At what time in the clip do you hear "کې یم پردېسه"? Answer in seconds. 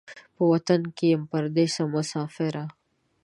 0.95-1.83